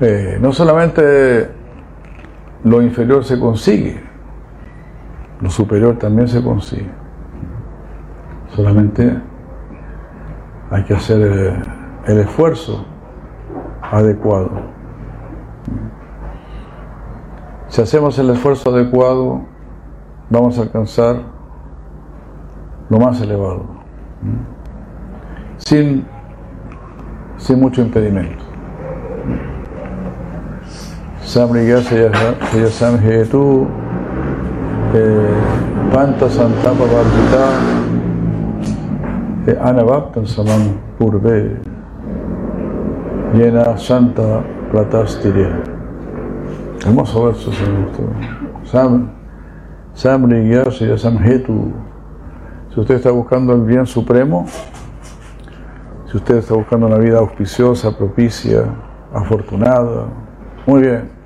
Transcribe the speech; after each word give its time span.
eh, 0.00 0.38
no 0.40 0.52
solamente 0.52 1.50
lo 2.64 2.82
inferior 2.82 3.24
se 3.24 3.38
consigue, 3.38 4.02
lo 5.40 5.50
superior 5.50 5.98
también 5.98 6.28
se 6.28 6.42
consigue. 6.42 6.90
Solamente 8.54 9.20
hay 10.70 10.84
que 10.84 10.94
hacer 10.94 11.20
el, 11.20 11.62
el 12.06 12.18
esfuerzo 12.20 12.84
adecuado. 13.82 14.50
Si 17.68 17.80
hacemos 17.80 18.18
el 18.18 18.30
esfuerzo 18.30 18.70
adecuado, 18.70 19.42
vamos 20.28 20.58
a 20.58 20.62
alcanzar 20.62 21.16
lo 22.88 22.98
más 22.98 23.20
elevado, 23.20 23.64
sin, 25.58 26.04
sin 27.36 27.60
mucho 27.60 27.80
impedimento. 27.82 28.49
Samrigyasya 31.30 32.10
samhetu 32.74 33.62
panta 35.94 36.26
santapa 36.26 36.82
varjita 36.90 37.44
anavaptan 39.62 40.26
samam 40.26 40.74
purve 40.98 41.54
llena 43.30 43.78
santa 43.78 44.42
platastiria. 44.74 45.54
Hermoso 46.82 47.22
verso, 47.30 47.52
Sam, 48.66 49.10
Samrigyasya 49.94 50.98
samhetu. 50.98 51.70
Si 52.74 52.80
usted 52.80 52.96
está 52.96 53.12
buscando 53.12 53.52
el 53.54 53.62
bien 53.62 53.86
supremo, 53.86 54.46
si 56.10 56.16
usted 56.16 56.38
está 56.38 56.54
buscando 56.54 56.88
una 56.88 56.98
vida 56.98 57.18
auspiciosa, 57.18 57.96
propicia, 57.96 58.64
afortunada, 59.14 60.06
muy 60.66 60.82
bien. 60.82 61.19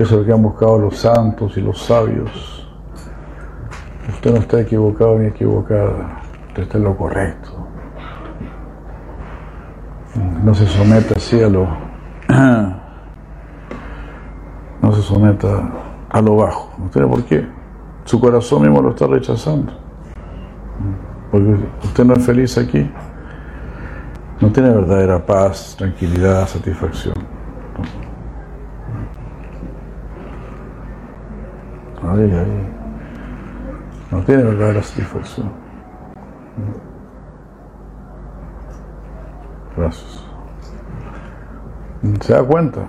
Eso 0.00 0.14
es 0.14 0.20
lo 0.20 0.24
que 0.24 0.32
han 0.32 0.42
buscado 0.42 0.78
los 0.78 0.96
santos 0.96 1.58
y 1.58 1.60
los 1.60 1.82
sabios. 1.82 2.66
Usted 4.08 4.32
no 4.32 4.38
está 4.38 4.62
equivocado 4.62 5.18
ni 5.18 5.26
equivocada. 5.26 6.22
Usted 6.48 6.62
está 6.62 6.78
en 6.78 6.84
lo 6.84 6.96
correcto. 6.96 7.50
No 10.42 10.54
se 10.54 10.66
someta 10.66 11.16
así 11.16 11.42
a 11.42 11.50
lo. 11.50 11.68
No 14.80 14.90
se 14.92 15.02
someta 15.02 15.70
a 16.08 16.22
lo 16.22 16.36
bajo. 16.36 16.70
¿Usted 16.82 17.06
por 17.06 17.22
qué? 17.24 17.46
Su 18.04 18.18
corazón 18.18 18.62
mismo 18.62 18.80
lo 18.80 18.92
está 18.92 19.06
rechazando. 19.06 19.70
Porque 21.30 21.56
usted 21.84 22.04
no 22.06 22.14
es 22.14 22.24
feliz 22.24 22.56
aquí. 22.56 22.90
No 24.40 24.48
tiene 24.50 24.70
verdadera 24.70 25.26
paz, 25.26 25.74
tranquilidad, 25.76 26.48
satisfacción. 26.48 27.39
Ahí, 32.02 32.30
ahí. 32.32 32.68
No 34.10 34.22
tiene 34.22 34.42
verdadera 34.42 34.82
satisfacción. 34.82 35.50
Gracias. 39.76 40.24
¿Se 42.20 42.32
da 42.32 42.42
cuenta? 42.42 42.80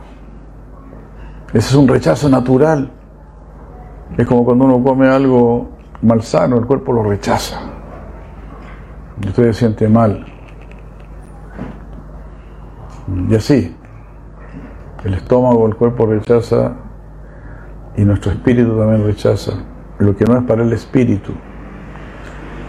Ese 1.49 1.57
es 1.57 1.75
un 1.75 1.87
rechazo 1.87 2.29
natural. 2.29 2.91
Es 4.17 4.25
como 4.25 4.45
cuando 4.45 4.65
uno 4.65 4.83
come 4.83 5.07
algo 5.07 5.69
malsano, 6.01 6.57
el 6.57 6.65
cuerpo 6.65 6.93
lo 6.93 7.03
rechaza. 7.03 7.59
Y 9.21 9.27
usted 9.27 9.43
se 9.47 9.53
siente 9.53 9.87
mal. 9.87 10.25
Y 13.29 13.35
así, 13.35 13.75
el 15.03 15.13
estómago, 15.13 15.67
el 15.67 15.75
cuerpo 15.75 16.05
rechaza 16.05 16.73
y 17.97 18.03
nuestro 18.03 18.31
espíritu 18.31 18.77
también 18.77 19.05
rechaza 19.05 19.53
lo 19.99 20.15
que 20.15 20.25
no 20.25 20.37
es 20.37 20.43
para 20.43 20.63
el 20.63 20.73
espíritu. 20.73 21.33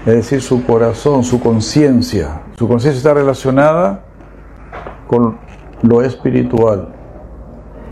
Es 0.05 0.15
decir, 0.15 0.43
su 0.43 0.65
corazón, 0.65 1.23
su 1.23 1.41
conciencia. 1.41 2.43
Su 2.57 2.67
conciencia 2.67 2.99
está 2.99 3.15
relacionada 3.15 4.03
con 5.07 5.39
lo 5.83 6.03
espiritual. 6.03 6.89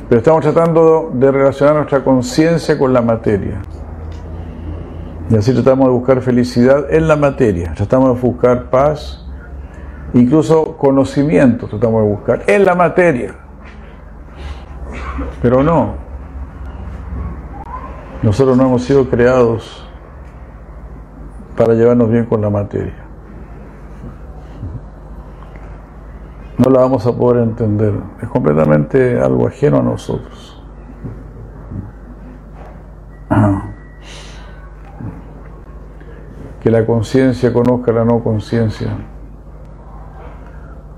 Pero 0.09 0.19
estamos 0.19 0.43
tratando 0.43 1.11
de 1.15 1.31
relacionar 1.31 1.77
nuestra 1.77 2.03
conciencia 2.03 2.77
con 2.77 2.93
la 2.93 3.01
materia. 3.01 3.63
Y 5.31 5.37
así 5.37 5.53
tratamos 5.53 5.87
de 5.87 5.93
buscar 5.93 6.21
felicidad 6.21 6.93
en 6.93 7.07
la 7.07 7.15
materia. 7.15 7.73
Tratamos 7.77 8.17
de 8.17 8.21
buscar 8.21 8.71
paz, 8.71 9.25
incluso 10.13 10.77
conocimiento 10.77 11.69
tratamos 11.69 12.03
de 12.03 12.09
buscar 12.09 12.43
en 12.49 12.65
la 12.65 12.75
materia. 12.75 13.35
Pero 15.41 15.63
no, 15.63 16.10
nosotros 18.23 18.57
no 18.57 18.67
hemos 18.67 18.83
sido 18.85 19.09
creados 19.09 19.87
para 21.57 21.75
llevarnos 21.75 22.11
bien 22.11 22.27
con 22.27 22.41
la 22.41 22.51
materia. 22.51 22.95
No 26.59 26.71
la 26.71 26.81
vamos 26.81 27.07
a 27.07 27.13
poder 27.17 27.43
entender. 27.43 27.95
Es 28.21 28.29
completamente 28.29 29.19
algo 29.19 29.47
ajeno 29.47 29.79
a 29.79 29.83
nosotros. 29.83 30.63
Que 36.61 36.71
la 36.71 36.85
conciencia 36.85 37.55
conozca 37.55 37.91
la 37.91 38.05
no 38.05 38.23
conciencia. 38.23 38.91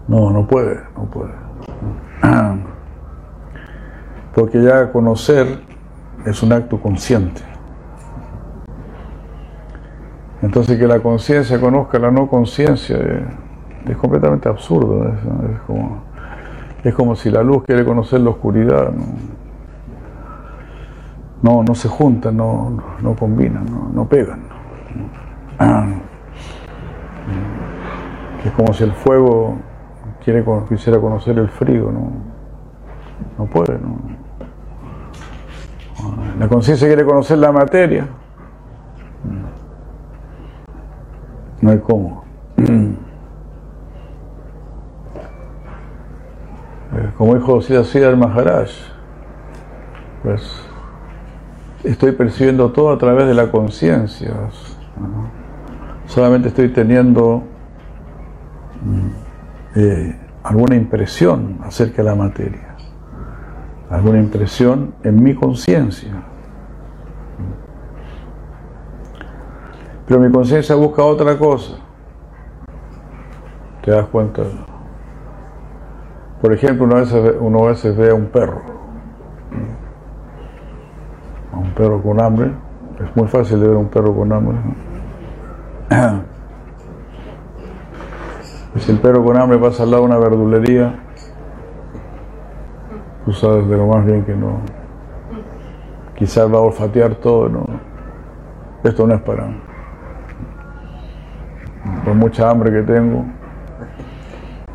No, 0.09 0.31
no 0.31 0.45
puede, 0.49 0.81
no 0.97 1.05
puede. 1.05 1.33
Porque 4.35 4.61
ya 4.61 4.91
conocer 4.91 5.72
es 6.27 6.43
un 6.43 6.53
acto 6.53 6.81
consciente. 6.81 7.43
Entonces 10.43 10.77
que 10.77 10.87
la 10.89 11.01
conciencia 11.01 11.61
conozca 11.61 11.99
la 11.99 12.11
no 12.11 12.27
conciencia 12.27 12.99
es, 13.89 13.97
completamente 13.97 14.49
absurdo. 14.49 15.09
Es, 15.09 15.61
como, 15.67 16.03
es 16.83 16.95
como 16.95 17.15
si 17.15 17.31
la 17.31 17.43
luz 17.43 17.63
quiere 17.65 17.85
conocer 17.85 18.21
la 18.21 18.31
oscuridad. 18.31 18.93
No, 21.43 21.63
no, 21.63 21.75
se 21.75 21.89
juntan, 21.89 22.37
no, 22.37 22.83
no 23.01 23.15
combinan, 23.15 23.67
no, 23.95 24.05
pegan. 24.07 24.41
Es 28.45 28.53
como 28.53 28.73
si 28.73 28.85
el 28.85 28.93
fuego 28.93 29.57
quiere, 30.25 30.45
quisiera 30.69 31.01
conocer 31.01 31.39
el 31.39 31.49
frío, 31.49 31.91
no, 31.93 32.11
no 33.39 33.47
puede. 33.47 33.79
No. 33.79 34.22
La 36.43 36.49
conciencia 36.49 36.89
quiere 36.89 37.05
conocer 37.05 37.39
la 37.39 37.53
materia. 37.53 38.09
No 41.61 41.71
hay 41.71 41.79
cómo. 41.79 42.25
Como 47.17 47.37
dijo 47.37 47.63
Siddhartha 47.63 48.17
Maharaj, 48.17 48.71
pues 50.25 50.43
estoy 51.85 52.11
percibiendo 52.11 52.73
todo 52.73 52.91
a 52.91 52.99
través 52.99 53.29
de 53.29 53.35
la 53.35 53.49
conciencia. 53.49 54.35
Solamente 56.07 56.49
estoy 56.49 56.71
teniendo 56.71 57.45
eh, 59.77 60.19
alguna 60.43 60.75
impresión 60.75 61.61
acerca 61.63 61.99
de 61.99 62.09
la 62.09 62.17
materia 62.17 62.73
alguna 63.93 64.19
impresión 64.19 64.95
en 65.05 65.23
mi 65.23 65.35
conciencia. 65.35 66.32
Pero 70.07 70.21
mi 70.21 70.31
conciencia 70.31 70.75
busca 70.75 71.05
otra 71.05 71.39
cosa. 71.39 71.75
¿Te 73.83 73.91
das 73.91 74.07
cuenta? 74.07 74.43
Por 76.41 76.53
ejemplo, 76.53 76.85
uno 76.85 76.97
a 76.97 77.01
veces, 77.01 77.35
uno 77.39 77.65
a 77.65 77.69
veces 77.69 77.97
ve 77.97 78.11
a 78.11 78.15
un 78.15 78.27
perro, 78.27 78.63
a 81.53 81.57
un 81.57 81.71
perro 81.71 82.03
con 82.03 82.21
hambre. 82.21 82.51
Es 83.01 83.17
muy 83.17 83.29
fácil 83.29 83.61
de 83.61 83.69
ver 83.69 83.77
a 83.77 83.81
un 83.81 83.89
perro 83.89 84.15
con 84.15 84.33
hambre. 84.33 84.57
si 88.77 88.91
el 88.91 88.99
perro 88.99 89.25
con 89.25 89.37
hambre 89.37 89.59
pasa 89.59 89.85
al 89.85 89.91
lado 89.93 90.03
de 90.03 90.09
una 90.09 90.19
verdulería, 90.19 90.99
tú 93.25 93.33
sabes 93.33 93.69
de 93.69 93.77
lo 93.77 93.87
más 93.87 94.05
bien 94.05 94.25
que 94.25 94.35
no. 94.35 94.61
Quizás 96.17 96.53
va 96.53 96.59
a 96.59 96.63
olfatear 96.63 97.15
todo, 97.17 97.49
no. 97.49 97.67
Esto 98.83 99.07
no 99.07 99.15
es 99.15 99.23
para. 99.23 99.72
Mucha 102.15 102.51
hambre 102.51 102.71
que 102.71 102.83
tengo, 102.83 103.25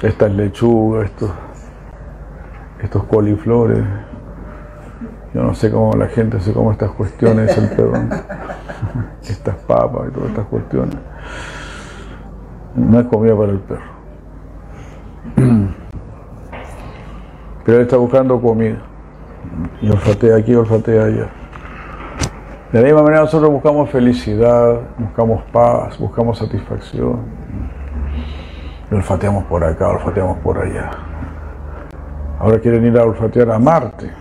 estas 0.02 0.32
lechugas, 0.32 1.06
estos, 1.06 1.32
estos 2.82 3.04
coliflores, 3.06 3.84
yo 5.34 5.44
no 5.44 5.54
sé 5.54 5.72
cómo 5.72 5.94
la 5.94 6.08
gente 6.08 6.40
se 6.40 6.52
come 6.52 6.72
estas 6.72 6.92
cuestiones, 6.92 7.56
el 7.58 7.70
perro, 7.70 7.94
estas 9.22 9.56
papas 9.56 10.10
y 10.10 10.12
todas 10.12 10.30
estas 10.30 10.46
cuestiones. 10.48 10.96
No 12.76 13.00
es 13.00 13.06
comida 13.08 13.36
para 13.36 13.52
el 13.52 13.60
perro. 13.60 13.98
pero 17.66 17.78
él 17.78 17.84
está 17.84 17.98
buscando 17.98 18.42
comida. 18.42 18.78
Y 19.82 19.90
olfatea 19.90 20.38
aquí, 20.38 20.56
olfatea 20.56 21.06
allá. 21.06 21.30
De 22.72 22.82
la 22.82 22.86
misma 22.86 23.02
manera 23.02 23.22
nosotros 23.22 23.50
buscamos 23.50 23.90
felicidad, 23.90 24.82
buscamos 24.98 25.42
paz, 25.54 25.98
buscamos 25.98 26.38
satisfacción. 26.38 27.22
Y 28.92 28.96
olfateamos 28.96 29.46
por 29.46 29.64
acá, 29.64 29.88
olfateamos 29.88 30.38
por 30.40 30.58
allá. 30.58 30.92
Ahora 32.40 32.60
quieren 32.60 32.86
ir 32.86 32.98
a 32.98 33.04
olfatear 33.04 33.52
a 33.52 33.58
Marte. 33.58 34.12